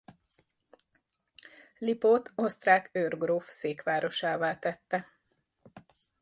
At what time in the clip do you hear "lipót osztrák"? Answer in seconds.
1.77-2.89